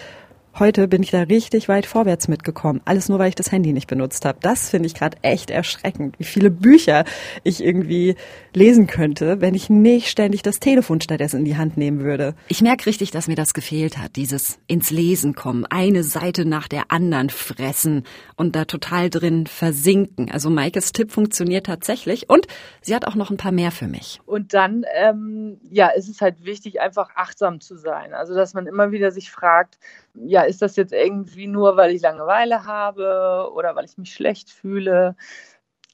[0.59, 2.81] Heute bin ich da richtig weit vorwärts mitgekommen.
[2.83, 4.37] Alles nur, weil ich das Handy nicht benutzt habe.
[4.41, 7.05] Das finde ich gerade echt erschreckend, wie viele Bücher
[7.43, 8.15] ich irgendwie
[8.53, 12.35] lesen könnte, wenn ich nicht ständig das Telefon stattdessen in die Hand nehmen würde.
[12.49, 16.67] Ich merke richtig, dass mir das gefehlt hat, dieses ins Lesen kommen, eine Seite nach
[16.67, 18.03] der anderen fressen
[18.35, 20.29] und da total drin versinken.
[20.31, 22.47] Also Maikes Tipp funktioniert tatsächlich und
[22.81, 24.19] sie hat auch noch ein paar mehr für mich.
[24.25, 28.13] Und dann, ähm, ja, ist es halt wichtig, einfach achtsam zu sein.
[28.13, 29.77] Also, dass man immer wieder sich fragt,
[30.15, 34.49] ja, ist das jetzt irgendwie nur, weil ich Langeweile habe oder weil ich mich schlecht
[34.49, 35.15] fühle?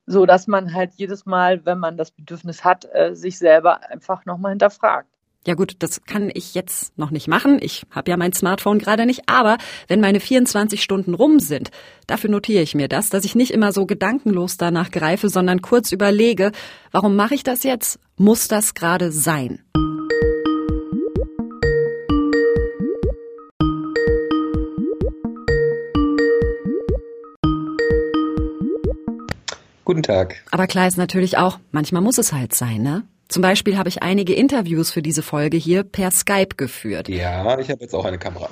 [0.05, 4.25] So dass man halt jedes Mal, wenn man das Bedürfnis hat, äh, sich selber einfach
[4.25, 5.09] nochmal hinterfragt.
[5.47, 7.59] Ja gut, das kann ich jetzt noch nicht machen.
[7.61, 9.21] Ich habe ja mein Smartphone gerade nicht.
[9.27, 11.71] Aber wenn meine 24 Stunden rum sind,
[12.05, 15.93] dafür notiere ich mir das, dass ich nicht immer so gedankenlos danach greife, sondern kurz
[15.93, 16.51] überlege,
[16.91, 17.97] warum mache ich das jetzt?
[18.17, 19.63] Muss das gerade sein?
[29.87, 30.43] Guten Tag.
[30.51, 33.03] Aber klar ist natürlich auch, manchmal muss es halt sein, ne?
[33.29, 37.07] Zum Beispiel habe ich einige Interviews für diese Folge hier per Skype geführt.
[37.07, 38.49] Ja, ich habe jetzt auch eine Kamera.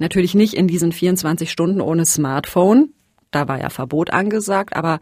[0.00, 2.88] Natürlich nicht in diesen 24 Stunden ohne Smartphone.
[3.30, 4.98] Da war ja Verbot angesagt, aber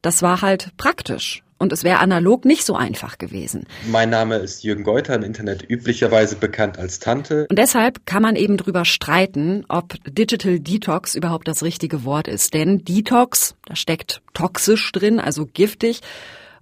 [0.00, 1.42] das war halt praktisch.
[1.60, 3.66] Und es wäre analog nicht so einfach gewesen.
[3.86, 7.46] Mein Name ist Jürgen Geuter, im Internet üblicherweise bekannt als Tante.
[7.50, 12.54] Und deshalb kann man eben drüber streiten, ob Digital Detox überhaupt das richtige Wort ist.
[12.54, 16.00] Denn Detox, da steckt toxisch drin, also giftig.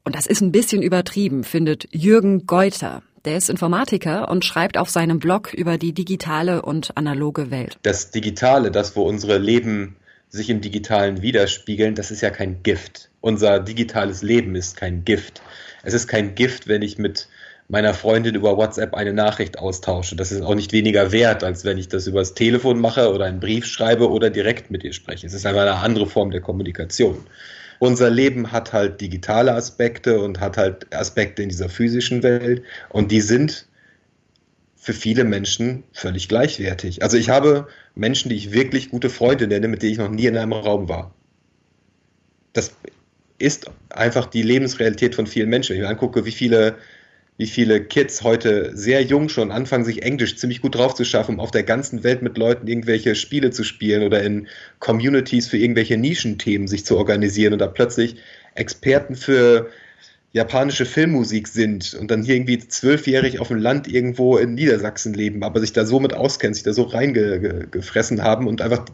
[0.03, 3.03] Und das ist ein bisschen übertrieben, findet Jürgen Geuter.
[3.25, 7.79] Der ist Informatiker und schreibt auf seinem Blog über die digitale und analoge Welt.
[7.83, 9.95] Das Digitale, das wo unsere Leben
[10.29, 13.08] sich im Digitalen widerspiegeln, das ist ja kein Gift.
[13.29, 15.43] Unser digitales Leben ist kein Gift.
[15.83, 17.29] Es ist kein Gift, wenn ich mit
[17.69, 20.17] meiner Freundin über WhatsApp eine Nachricht austausche.
[20.17, 23.39] Das ist auch nicht weniger wert, als wenn ich das übers Telefon mache oder einen
[23.39, 25.27] Brief schreibe oder direkt mit ihr spreche.
[25.27, 27.19] Es ist einfach eine andere Form der Kommunikation.
[27.81, 33.13] Unser Leben hat halt digitale Aspekte und hat halt Aspekte in dieser physischen Welt und
[33.13, 33.67] die sind
[34.75, 37.03] für viele Menschen völlig gleichwertig.
[37.03, 40.25] Also ich habe Menschen, die ich wirklich gute Freunde nenne, mit denen ich noch nie
[40.25, 41.15] in einem Raum war.
[42.55, 42.73] Das
[43.39, 45.71] ist einfach die Lebensrealität von vielen Menschen.
[45.71, 46.77] Wenn ich mir angucke, wie viele,
[47.37, 51.37] wie viele Kids heute sehr jung schon anfangen, sich Englisch ziemlich gut drauf zu schaffen,
[51.37, 54.49] um auf der ganzen Welt mit Leuten irgendwelche Spiele zu spielen oder in
[54.81, 58.17] Communities für irgendwelche Nischenthemen sich zu organisieren und da plötzlich
[58.55, 59.69] Experten für
[60.33, 65.43] japanische Filmmusik sind und dann hier irgendwie zwölfjährig auf dem Land irgendwo in Niedersachsen leben,
[65.43, 68.85] aber sich da so mit auskennen, sich da so reingefressen haben und einfach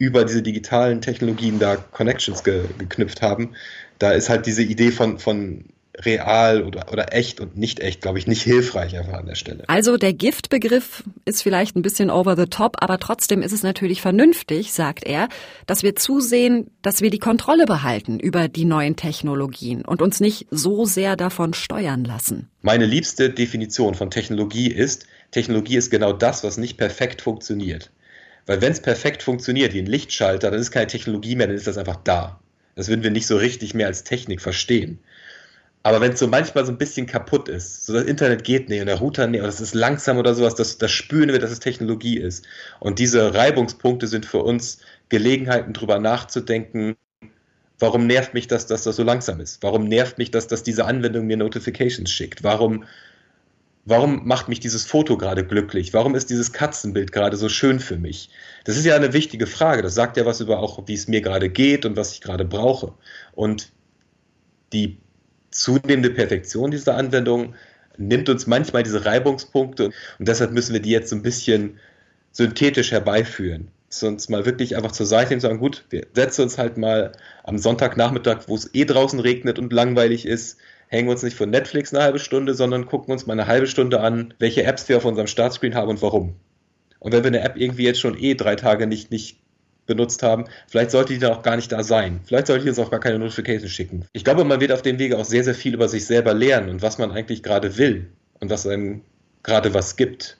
[0.00, 3.54] über diese digitalen Technologien da Connections ge geknüpft haben.
[3.98, 5.66] Da ist halt diese Idee von, von
[5.98, 9.64] real oder, oder echt und nicht echt, glaube ich, nicht hilfreich einfach an der Stelle.
[9.66, 14.00] Also der Giftbegriff ist vielleicht ein bisschen over the top, aber trotzdem ist es natürlich
[14.00, 15.28] vernünftig, sagt er,
[15.66, 20.46] dass wir zusehen, dass wir die Kontrolle behalten über die neuen Technologien und uns nicht
[20.50, 22.48] so sehr davon steuern lassen.
[22.62, 27.90] Meine liebste Definition von Technologie ist, Technologie ist genau das, was nicht perfekt funktioniert.
[28.50, 31.68] Weil wenn es perfekt funktioniert, wie ein Lichtschalter, dann ist keine Technologie mehr, dann ist
[31.68, 32.40] das einfach da.
[32.74, 34.98] Das würden wir nicht so richtig mehr als Technik verstehen.
[35.84, 38.80] Aber wenn es so manchmal so ein bisschen kaputt ist, so das Internet geht nicht
[38.80, 41.52] und der Router nicht, oder es ist langsam oder sowas, das, das spüren wir, dass
[41.52, 42.44] es Technologie ist.
[42.80, 44.78] Und diese Reibungspunkte sind für uns
[45.10, 46.96] Gelegenheiten, drüber nachzudenken,
[47.78, 49.62] warum nervt mich das, dass das so langsam ist?
[49.62, 52.42] Warum nervt mich das, dass diese Anwendung mir Notifications schickt?
[52.42, 52.82] Warum,
[53.90, 55.92] warum macht mich dieses Foto gerade glücklich?
[55.92, 58.30] Warum ist dieses Katzenbild gerade so schön für mich?
[58.64, 59.82] Das ist ja eine wichtige Frage.
[59.82, 62.44] Das sagt ja was über auch, wie es mir gerade geht und was ich gerade
[62.44, 62.94] brauche.
[63.32, 63.72] Und
[64.72, 64.98] die
[65.50, 67.54] zunehmende Perfektion dieser Anwendung
[67.98, 69.86] nimmt uns manchmal diese Reibungspunkte
[70.18, 71.78] und deshalb müssen wir die jetzt so ein bisschen
[72.30, 73.68] synthetisch herbeiführen.
[73.88, 77.10] Sonst mal wirklich einfach zur Seite und sagen, gut, wir setzen uns halt mal
[77.42, 80.58] am Sonntagnachmittag, wo es eh draußen regnet und langweilig ist,
[80.90, 84.00] hängen uns nicht von Netflix eine halbe Stunde, sondern gucken uns mal eine halbe Stunde
[84.00, 86.34] an, welche Apps wir auf unserem Startscreen haben und warum.
[86.98, 89.38] Und wenn wir eine App irgendwie jetzt schon eh drei Tage nicht, nicht
[89.86, 92.20] benutzt haben, vielleicht sollte die dann auch gar nicht da sein.
[92.24, 94.04] Vielleicht sollte die uns auch gar keine Notification schicken.
[94.12, 96.68] Ich glaube, man wird auf dem Wege auch sehr, sehr viel über sich selber lernen
[96.68, 99.02] und was man eigentlich gerade will und was einem
[99.44, 100.38] gerade was gibt.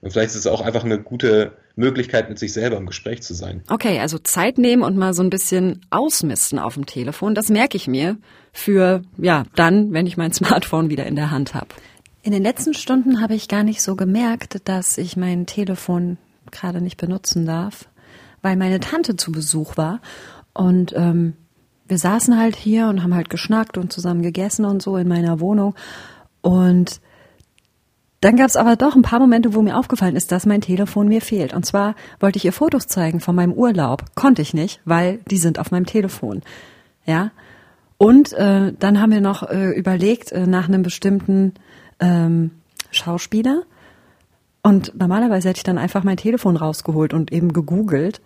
[0.00, 3.34] Und vielleicht ist es auch einfach eine gute Möglichkeit, mit sich selber im Gespräch zu
[3.34, 3.62] sein.
[3.68, 7.76] Okay, also Zeit nehmen und mal so ein bisschen ausmisten auf dem Telefon, das merke
[7.76, 8.16] ich mir
[8.52, 11.68] für, ja, dann, wenn ich mein Smartphone wieder in der Hand habe.
[12.22, 16.18] In den letzten Stunden habe ich gar nicht so gemerkt, dass ich mein Telefon
[16.50, 17.88] gerade nicht benutzen darf,
[18.42, 20.00] weil meine Tante zu Besuch war
[20.52, 21.34] und ähm,
[21.88, 25.40] wir saßen halt hier und haben halt geschnackt und zusammen gegessen und so in meiner
[25.40, 25.74] Wohnung
[26.40, 27.00] und
[28.20, 31.08] dann gab es aber doch ein paar Momente, wo mir aufgefallen ist, dass mein Telefon
[31.08, 31.54] mir fehlt.
[31.54, 34.04] Und zwar wollte ich ihr Fotos zeigen von meinem Urlaub.
[34.14, 36.42] Konnte ich nicht, weil die sind auf meinem Telefon.
[37.06, 37.30] Ja.
[37.96, 41.54] Und äh, dann haben wir noch äh, überlegt äh, nach einem bestimmten
[41.98, 42.50] ähm,
[42.90, 43.62] Schauspieler.
[44.62, 48.20] Und normalerweise hätte ich dann einfach mein Telefon rausgeholt und eben gegoogelt.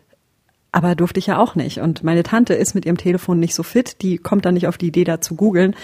[0.75, 1.79] Aber durfte ich ja auch nicht.
[1.79, 4.03] Und meine Tante ist mit ihrem Telefon nicht so fit.
[4.03, 5.77] Die kommt dann nicht auf die Idee, da zu googeln.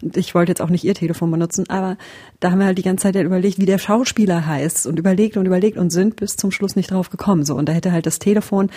[0.00, 1.68] Und ich wollte jetzt auch nicht ihr Telefon benutzen.
[1.68, 1.98] Aber
[2.40, 4.86] da haben wir halt die ganze Zeit überlegt, wie der Schauspieler heißt.
[4.86, 7.44] Und überlegt und überlegt und sind bis zum Schluss nicht drauf gekommen.
[7.44, 7.56] So.
[7.56, 8.70] Und da hätte halt das Telefon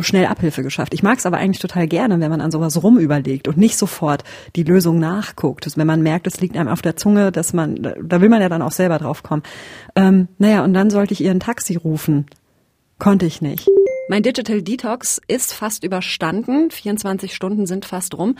[0.00, 0.94] schnell Abhilfe geschafft.
[0.94, 4.24] Ich mag es aber eigentlich total gerne, wenn man an sowas rumüberlegt und nicht sofort
[4.56, 5.66] die Lösung nachguckt.
[5.66, 8.40] Also wenn man merkt, es liegt einem auf der Zunge, dass man, da will man
[8.40, 9.42] ja dann auch selber drauf kommen.
[9.94, 12.24] Ähm, naja, und dann sollte ich ihr ein Taxi rufen.
[12.98, 13.68] Konnte ich nicht.
[14.08, 16.70] Mein Digital Detox ist fast überstanden.
[16.70, 18.36] 24 Stunden sind fast rum.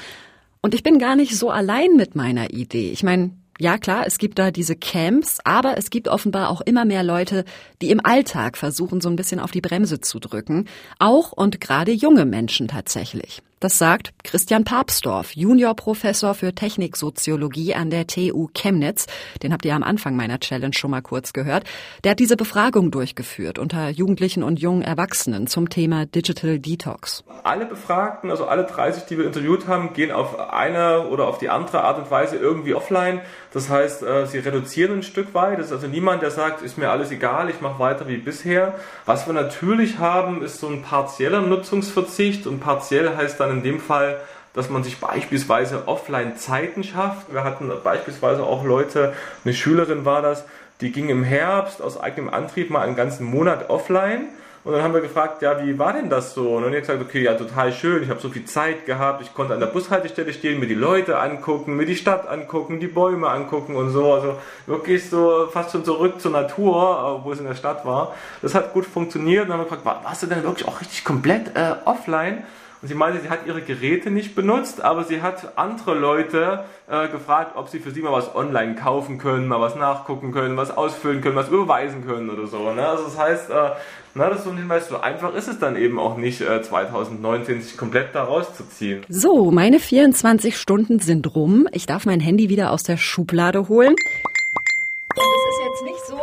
[0.62, 2.92] Und ich bin gar nicht so allein mit meiner Idee.
[2.92, 6.84] Ich meine, ja klar, es gibt da diese Camps, aber es gibt offenbar auch immer
[6.84, 7.44] mehr Leute,
[7.82, 10.66] die im Alltag versuchen, so ein bisschen auf die Bremse zu drücken.
[11.00, 13.42] Auch und gerade junge Menschen tatsächlich.
[13.58, 19.06] Das sagt Christian Papsdorf, Juniorprofessor für Techniksoziologie an der TU Chemnitz.
[19.42, 21.64] Den habt ihr am Anfang meiner Challenge schon mal kurz gehört.
[22.04, 27.24] Der hat diese Befragung durchgeführt unter Jugendlichen und jungen Erwachsenen zum Thema Digital Detox.
[27.44, 31.48] Alle Befragten, also alle 30, die wir interviewt haben, gehen auf eine oder auf die
[31.48, 33.22] andere Art und Weise irgendwie offline.
[33.54, 35.60] Das heißt, äh, sie reduzieren ein Stück weit.
[35.60, 38.74] Es ist also niemand, der sagt, ist mir alles egal, ich mache weiter wie bisher.
[39.06, 43.80] Was wir natürlich haben, ist so ein partieller Nutzungsverzicht und partiell heißt dann in dem
[43.80, 44.20] Fall,
[44.54, 47.32] dass man sich beispielsweise offline Zeiten schafft.
[47.32, 49.12] Wir hatten beispielsweise auch Leute,
[49.44, 50.44] eine Schülerin war das,
[50.80, 54.28] die ging im Herbst aus eigenem Antrieb mal einen ganzen Monat offline
[54.66, 56.56] und dann haben wir gefragt, ja, wie war denn das so?
[56.56, 59.32] Und dann hat gesagt, okay, ja, total schön, ich habe so viel Zeit gehabt, ich
[59.32, 63.28] konnte an der Bushaltestelle stehen, mir die Leute angucken, mir die Stadt angucken, die Bäume
[63.28, 64.12] angucken und so.
[64.12, 68.16] Also wirklich so fast schon zurück zur Natur, wo es in der Stadt war.
[68.42, 69.44] Das hat gut funktioniert.
[69.44, 72.42] Und dann haben wir gefragt, warst du denn wirklich auch richtig komplett äh, offline?
[72.86, 77.08] Und sie meinte, sie hat ihre Geräte nicht benutzt, aber sie hat andere Leute äh,
[77.08, 80.70] gefragt, ob sie für sie mal was online kaufen können, mal was nachgucken können, was
[80.70, 82.72] ausfüllen können, was überweisen können oder so.
[82.72, 82.86] Ne?
[82.86, 83.70] Also das heißt, äh,
[84.14, 86.62] na, das ist so ein Hinweis, so einfach ist es dann eben auch nicht, äh,
[86.62, 89.04] 2019 sich komplett da rauszuziehen.
[89.08, 91.66] So, meine 24 Stunden sind rum.
[91.72, 93.96] Ich darf mein Handy wieder aus der Schublade holen.
[93.96, 96.20] Und es ist jetzt nicht so.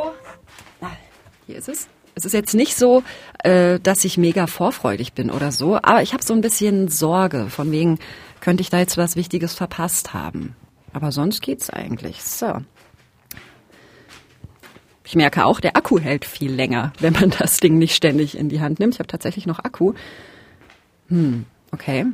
[0.79, 0.91] Ah,
[1.45, 1.89] hier ist es.
[2.15, 3.03] Es ist jetzt nicht so,
[3.43, 7.49] äh, dass ich mega vorfreudig bin oder so, aber ich habe so ein bisschen Sorge,
[7.49, 7.99] von wegen
[8.39, 10.55] könnte ich da jetzt was Wichtiges verpasst haben.
[10.91, 12.21] Aber sonst geht's eigentlich.
[12.21, 12.61] So.
[15.05, 18.49] Ich merke auch, der Akku hält viel länger, wenn man das Ding nicht ständig in
[18.49, 18.95] die Hand nimmt.
[18.95, 19.93] Ich habe tatsächlich noch Akku.
[21.07, 22.05] Hm, okay.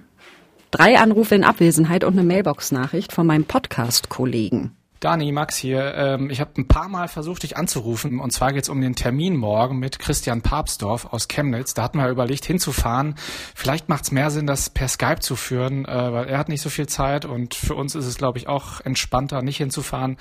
[0.71, 4.71] Drei Anrufe in Abwesenheit und eine Mailbox-Nachricht von meinem Podcast-Kollegen.
[4.99, 5.93] Dani, Max hier.
[5.95, 8.19] Ähm, ich habe ein paar Mal versucht, dich anzurufen.
[8.19, 11.73] Und zwar geht es um den Termin morgen mit Christian Papsdorf aus Chemnitz.
[11.73, 13.15] Da hatten wir überlegt, hinzufahren.
[13.55, 16.61] Vielleicht macht es mehr Sinn, das per Skype zu führen, äh, weil er hat nicht
[16.61, 17.23] so viel Zeit.
[17.23, 20.17] Und für uns ist es, glaube ich, auch entspannter, nicht hinzufahren.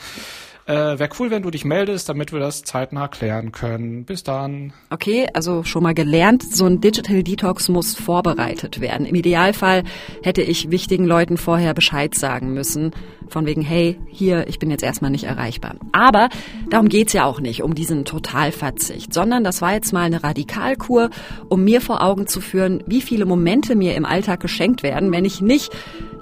[0.68, 4.04] Äh, Wäre cool, wenn du dich meldest, damit wir das zeitnah klären können.
[4.04, 4.74] Bis dann.
[4.90, 9.06] Okay, also schon mal gelernt, so ein Digital Detox muss vorbereitet werden.
[9.06, 9.82] Im Idealfall
[10.22, 12.90] hätte ich wichtigen Leuten vorher Bescheid sagen müssen.
[13.30, 15.76] Von wegen, hey, hier, ich bin jetzt erstmal nicht erreichbar.
[15.92, 16.28] Aber
[16.68, 21.08] darum geht's ja auch nicht, um diesen Totalverzicht, sondern das war jetzt mal eine Radikalkur,
[21.48, 25.24] um mir vor Augen zu führen, wie viele Momente mir im Alltag geschenkt werden, wenn
[25.24, 25.72] ich nicht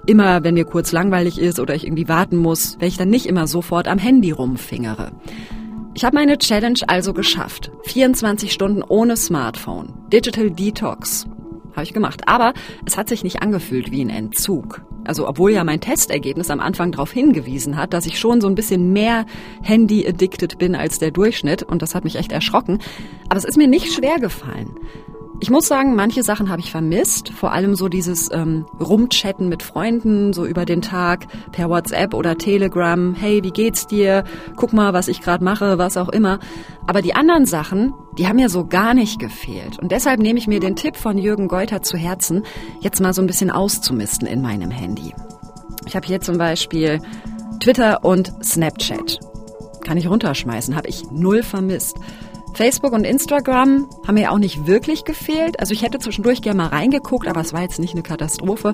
[0.07, 3.27] immer, wenn mir kurz langweilig ist oder ich irgendwie warten muss, wenn ich dann nicht
[3.27, 5.13] immer sofort am Handy rumfingere.
[5.95, 7.71] Ich habe meine Challenge also geschafft.
[7.85, 9.95] 24 Stunden ohne Smartphone.
[10.13, 11.27] Digital Detox.
[11.73, 12.23] Habe ich gemacht.
[12.27, 12.53] Aber
[12.85, 14.83] es hat sich nicht angefühlt wie ein Entzug.
[15.07, 18.55] Also obwohl ja mein Testergebnis am Anfang darauf hingewiesen hat, dass ich schon so ein
[18.55, 19.25] bisschen mehr
[19.63, 21.63] Handy-addicted bin als der Durchschnitt.
[21.63, 22.79] Und das hat mich echt erschrocken.
[23.29, 24.77] Aber es ist mir nicht schwer gefallen.
[25.39, 27.29] Ich muss sagen, manche Sachen habe ich vermisst.
[27.29, 32.39] Vor allem so dieses ähm, Rumchatten mit Freunden, so über den Tag per WhatsApp oder
[32.39, 33.15] Telegram.
[33.15, 34.25] Hey, wie geht's dir?
[34.57, 36.39] Guck mal, was ich gerade mache, was auch immer.
[36.87, 39.79] Aber die anderen Sachen, die haben mir so gar nicht gefehlt.
[39.79, 42.43] Und deshalb nehme ich mir den Tipp von Jürgen Geuter zu Herzen,
[42.81, 45.15] jetzt mal so ein bisschen auszumisten in meinem Handy.
[45.85, 47.01] Ich habe hier zum Beispiel
[47.61, 49.21] Twitter und Snapchat.
[49.85, 51.97] Kann ich runterschmeißen, habe ich null vermisst.
[52.57, 55.61] Facebook und Instagram haben mir auch nicht wirklich gefehlt.
[55.61, 58.73] Also ich hätte zwischendurch gerne mal reingeguckt, aber es war jetzt nicht eine Katastrophe.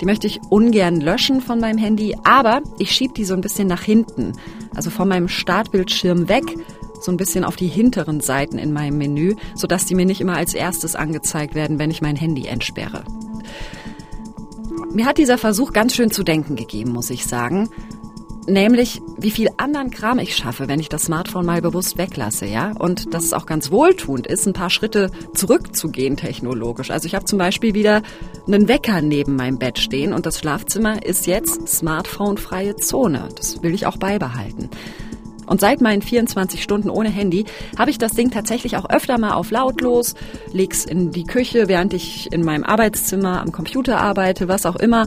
[0.00, 3.66] Die möchte ich ungern löschen von meinem Handy, aber ich schiebe die so ein bisschen
[3.66, 4.32] nach hinten.
[4.74, 6.44] Also von meinem Startbildschirm weg,
[7.00, 10.36] so ein bisschen auf die hinteren Seiten in meinem Menü, sodass die mir nicht immer
[10.36, 13.04] als erstes angezeigt werden, wenn ich mein Handy entsperre.
[14.92, 17.68] Mir hat dieser Versuch ganz schön zu denken gegeben, muss ich sagen.
[18.46, 22.72] Nämlich, wie viel anderen Kram ich schaffe, wenn ich das Smartphone mal bewusst weglasse, ja?
[22.78, 26.90] Und dass es auch ganz wohltuend ist, ein paar Schritte zurückzugehen technologisch.
[26.90, 28.02] Also ich habe zum Beispiel wieder
[28.46, 33.30] einen Wecker neben meinem Bett stehen und das Schlafzimmer ist jetzt smartphone-freie Zone.
[33.34, 34.68] Das will ich auch beibehalten.
[35.46, 37.44] Und seit meinen 24 Stunden ohne Handy
[37.78, 40.14] habe ich das Ding tatsächlich auch öfter mal auf lautlos,
[40.52, 45.06] leg's in die Küche, während ich in meinem Arbeitszimmer am Computer arbeite, was auch immer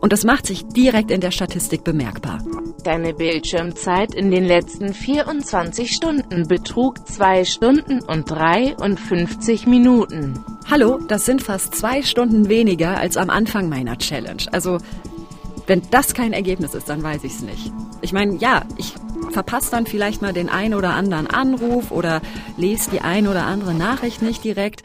[0.00, 2.38] und das macht sich direkt in der Statistik bemerkbar.
[2.84, 10.42] Deine Bildschirmzeit in den letzten 24 Stunden betrug 2 Stunden und 53 Minuten.
[10.70, 14.42] Hallo, das sind fast zwei Stunden weniger als am Anfang meiner Challenge.
[14.52, 14.78] Also,
[15.66, 17.72] wenn das kein Ergebnis ist, dann weiß ich es nicht.
[18.00, 18.94] Ich meine, ja, ich
[19.30, 22.22] verpasse dann vielleicht mal den ein oder anderen Anruf oder
[22.56, 24.82] lese die ein oder andere Nachricht nicht direkt.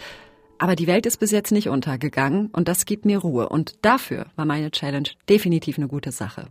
[0.57, 3.49] Aber die Welt ist bis jetzt nicht untergegangen und das gibt mir Ruhe.
[3.49, 6.47] Und dafür war meine Challenge definitiv eine gute Sache.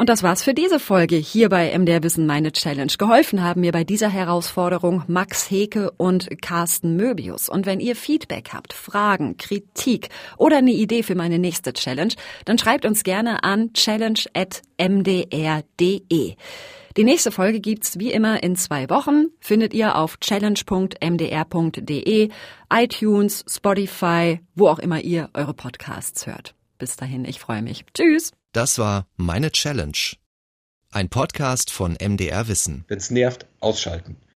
[0.00, 2.90] Und das war's für diese Folge hier bei MDR Wissen meine Challenge.
[2.96, 7.50] Geholfen haben mir bei dieser Herausforderung Max Heke und Carsten Möbius.
[7.50, 12.14] Und wenn ihr Feedback habt, Fragen, Kritik oder eine Idee für meine nächste Challenge,
[12.46, 16.36] dann schreibt uns gerne an challenge.mdr.de.
[16.96, 19.26] Die nächste Folge gibt's wie immer in zwei Wochen.
[19.38, 22.30] Findet ihr auf challenge.mdr.de,
[22.72, 26.56] iTunes, Spotify, wo auch immer ihr eure Podcasts hört.
[26.78, 27.84] Bis dahin, ich freue mich.
[27.94, 28.32] Tschüss.
[28.52, 30.16] Das war Meine Challenge.
[30.90, 32.84] Ein Podcast von MDR Wissen.
[32.88, 34.16] Wenn's nervt, ausschalten.